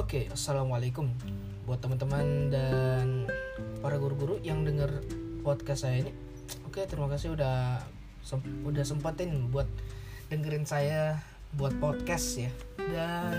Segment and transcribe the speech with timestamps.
[0.00, 1.12] Oke, assalamualaikum
[1.68, 3.28] buat teman-teman dan
[3.84, 4.88] para guru-guru yang dengar
[5.44, 6.08] podcast saya ini.
[6.64, 7.84] Oke, terima kasih udah
[8.24, 9.68] sem- udah sempatin buat
[10.32, 11.20] dengerin saya
[11.52, 12.48] buat podcast ya.
[12.80, 13.36] Dan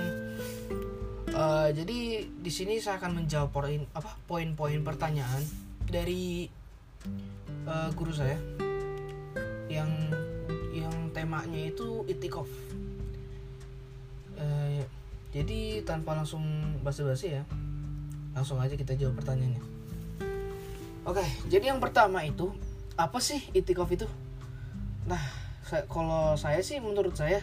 [1.34, 5.42] eh, jadi di sini saya akan menjawab poin apa poin-poin pertanyaan
[5.90, 6.46] dari
[7.66, 8.38] eh, guru saya
[9.66, 9.90] yang
[10.78, 12.46] yang temanya itu itikof.
[14.38, 15.01] Eh,
[15.32, 16.44] jadi tanpa langsung
[16.84, 17.44] basa-basi ya,
[18.36, 19.64] langsung aja kita jawab pertanyaannya.
[21.08, 22.52] Oke, jadi yang pertama itu
[23.00, 24.06] apa sih itikof itu?
[25.08, 25.24] Nah,
[25.88, 27.40] kalau saya sih menurut saya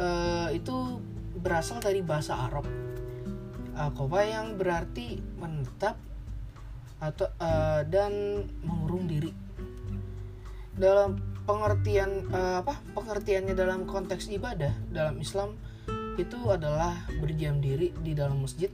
[0.00, 0.98] eh, itu
[1.36, 2.64] berasal dari bahasa Arab.
[3.76, 6.00] Akoba yang berarti menetap
[6.96, 9.30] atau eh, dan mengurung diri.
[10.74, 12.80] Dalam pengertian eh, apa?
[12.96, 15.54] Pengertiannya dalam konteks ibadah dalam Islam
[16.16, 18.72] itu adalah berdiam diri di dalam masjid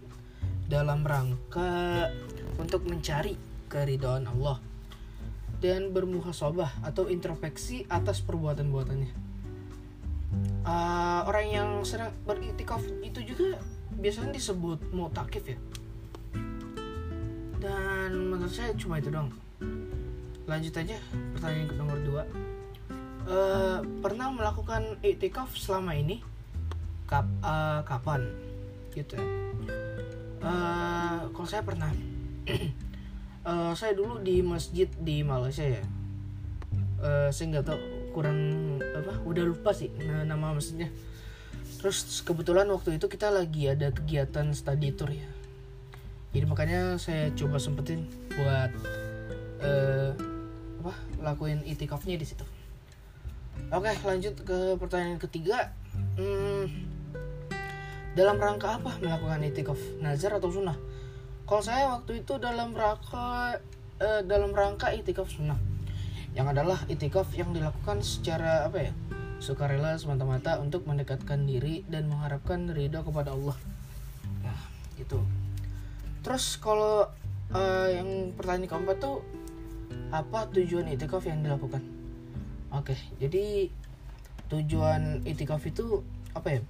[0.71, 2.09] dalam rangka
[2.57, 3.35] untuk mencari
[3.67, 4.63] keridhaan Allah
[5.59, 9.13] dan bermuhasabah atau introspeksi atas perbuatan-buatannya.
[10.65, 13.61] Uh, orang yang sedang beritikaf itu juga
[13.99, 15.59] biasanya disebut mutakif ya.
[17.63, 19.31] Dan menurut saya cuma itu dong.
[20.51, 20.99] Lanjut aja
[21.39, 22.51] pertanyaan ke nomor 2
[23.23, 26.19] Uh, pernah melakukan itikaf selama ini?
[27.13, 28.25] Kap, uh, kapan?
[28.97, 29.27] Gitu ya.
[30.41, 31.93] Uh, kalau saya pernah
[33.45, 35.85] uh, saya dulu di masjid di Malaysia ya.
[37.05, 37.81] Uh, saya nggak tahu
[38.17, 38.41] kurang
[38.81, 40.89] apa udah lupa sih na- nama masjidnya.
[41.85, 45.29] Terus kebetulan waktu itu kita lagi ada kegiatan study tour ya.
[46.33, 48.73] Jadi makanya saya coba sempetin buat
[49.61, 50.17] uh,
[50.81, 52.49] apa lakuin itikafnya di situ.
[53.69, 55.77] Oke lanjut ke pertanyaan ketiga.
[56.17, 56.92] Hmm,
[58.13, 60.77] dalam rangka apa melakukan itikaf nazar atau sunnah?
[61.49, 63.57] Kalau saya waktu itu dalam rangka
[64.01, 65.57] eh, dalam rangka itikaf sunnah.
[66.33, 68.93] Yang adalah itikaf yang dilakukan secara apa ya
[69.43, 73.57] sukarela semata-mata untuk mendekatkan diri dan mengharapkan ridho kepada Allah.
[74.45, 74.61] Nah
[74.97, 75.21] gitu.
[76.21, 77.09] Terus kalau
[77.53, 79.25] eh, yang pertanyaan keempat tuh
[80.13, 81.81] apa tujuan itikaf yang dilakukan?
[82.73, 83.69] Oke jadi
[84.53, 86.05] tujuan itikaf itu
[86.37, 86.61] apa ya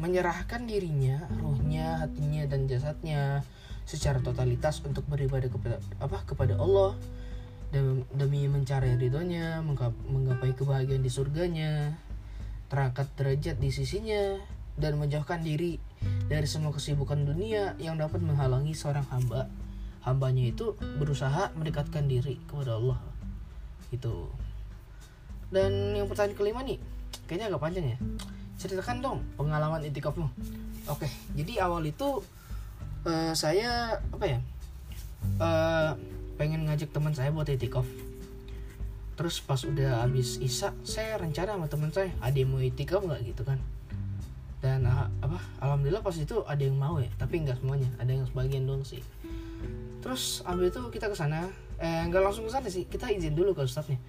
[0.00, 3.44] menyerahkan dirinya, ruhnya, hatinya dan jasadnya
[3.84, 6.96] secara totalitas untuk beribadah kepada apa kepada Allah
[7.68, 12.00] dem- demi mencari ridhonya, menggap- menggapai kebahagiaan di surganya,
[12.72, 14.40] terangkat derajat di sisinya
[14.80, 15.76] dan menjauhkan diri
[16.32, 19.52] dari semua kesibukan dunia yang dapat menghalangi seorang hamba.
[20.00, 22.96] Hambanya itu berusaha mendekatkan diri kepada Allah.
[23.92, 24.32] Itu.
[25.52, 26.80] Dan yang pertanyaan kelima nih,
[27.28, 27.98] kayaknya agak panjang ya
[28.60, 30.28] ceritakan dong pengalaman itikafmu.
[30.92, 32.20] Oke, jadi awal itu
[33.08, 34.38] eh, saya apa ya?
[35.40, 35.90] eh,
[36.36, 37.88] pengen ngajak teman saya buat itikaf.
[39.16, 43.32] Terus pas udah habis isa, saya rencana sama teman saya, ada yang mau itikaf nggak
[43.32, 43.60] gitu kan?
[44.60, 45.40] Dan ah, apa?
[45.64, 49.00] Alhamdulillah pas itu ada yang mau ya, tapi nggak semuanya, ada yang sebagian doang sih.
[50.04, 51.48] Terus ambil itu kita ke sana,
[51.80, 54.00] eh nggak langsung ke sana sih, kita izin dulu ke ustadznya.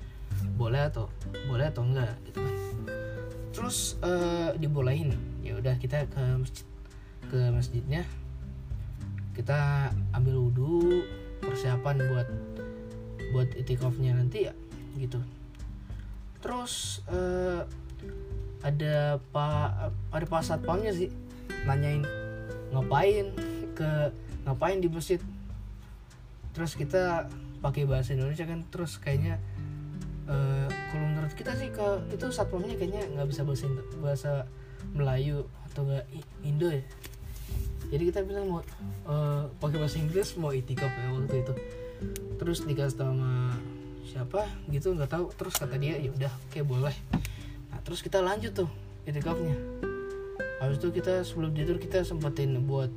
[0.56, 1.12] Boleh atau
[1.48, 2.61] boleh atau enggak gitu kan
[3.52, 6.66] terus eh, dibolehin ya udah kita ke masjid
[7.32, 8.04] ke masjidnya.
[9.32, 11.08] Kita ambil wudhu
[11.40, 12.28] persiapan buat
[13.32, 14.54] buat itikafnya nanti ya
[15.00, 15.20] gitu.
[16.44, 17.64] Terus eh,
[18.62, 21.10] ada pak ada pak satpamnya sih
[21.64, 22.04] nanyain
[22.76, 23.32] ngapain
[23.76, 24.12] ke
[24.44, 25.20] ngapain di masjid?
[26.52, 29.38] Terus kita pakai bahasa Indonesia kan terus kayaknya
[30.32, 33.68] Eh, kalau menurut kita sih ke itu satpamnya kayaknya nggak bisa bahasa
[34.00, 34.32] bahasa
[34.96, 36.06] Melayu atau nggak
[36.48, 36.84] Indo ya.
[37.92, 38.62] Jadi kita bilang mau
[39.12, 41.54] eh, pakai bahasa Inggris mau itikaf ya waktu itu.
[42.40, 43.60] Terus dikasih sama
[44.08, 45.28] siapa gitu nggak tahu.
[45.36, 46.96] Terus kata dia ya udah oke boleh.
[47.68, 48.70] Nah terus kita lanjut tuh
[49.04, 49.60] itikafnya.
[50.64, 52.94] Habis itu kita sebelum tidur kita sempetin buat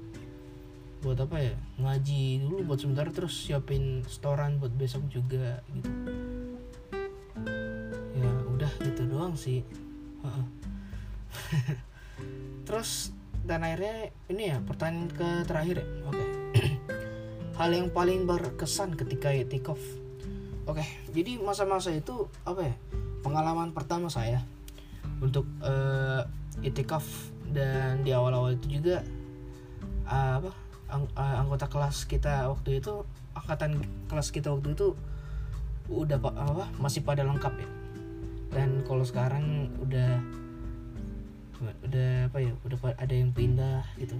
[1.02, 1.54] buat apa ya
[1.84, 6.23] ngaji dulu buat sebentar terus siapin setoran buat besok juga gitu
[9.24, 9.64] doang sih.
[12.68, 15.86] Terus dan akhirnya ini ya pertanyaan ke terakhir ya.
[16.12, 16.24] Oke.
[17.58, 19.80] Hal yang paling berkesan ketika itikaf
[20.64, 22.74] oke jadi masa-masa itu apa ya
[23.20, 24.40] pengalaman pertama saya
[25.20, 26.22] untuk eh,
[26.64, 27.04] itikaf
[27.52, 29.04] dan di awal-awal itu juga
[30.08, 30.50] eh, apa
[30.88, 33.04] ang- eh, anggota kelas kita waktu itu
[33.36, 34.96] angkatan kelas kita waktu itu
[35.92, 37.68] udah pa- apa masih pada lengkap ya
[38.54, 40.22] dan kalau sekarang udah
[41.64, 44.14] udah apa ya udah ada yang pindah gitu.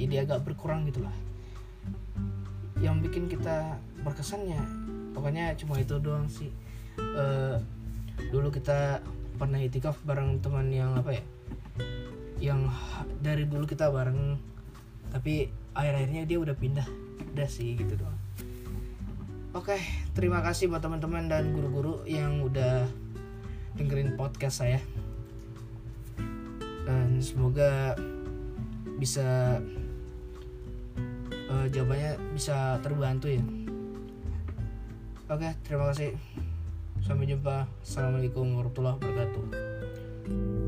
[0.00, 1.12] Jadi agak berkurang gitulah
[2.76, 4.60] yang bikin kita berkesannya
[5.16, 6.52] pokoknya cuma itu doang sih.
[6.96, 7.60] Uh,
[8.32, 9.04] dulu kita
[9.36, 11.24] pernah itikaf bareng teman yang apa ya
[12.40, 12.68] yang
[13.20, 14.40] dari dulu kita bareng
[15.12, 16.88] tapi akhir-akhirnya dia udah pindah.
[17.32, 18.16] Udah sih gitu doang.
[19.56, 19.80] Oke
[20.12, 22.65] terima kasih buat teman-teman dan guru-guru yang udah
[24.18, 24.80] podcast saya.
[26.88, 27.94] Dan semoga
[28.96, 29.60] bisa
[31.52, 33.44] uh, jawabannya bisa terbantu ya.
[35.30, 36.16] Oke terima kasih.
[37.04, 37.70] Sampai jumpa.
[37.84, 40.65] Assalamualaikum warahmatullahi wabarakatuh